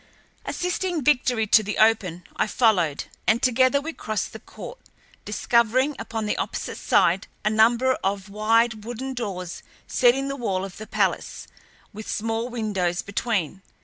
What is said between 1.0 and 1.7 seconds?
Victory to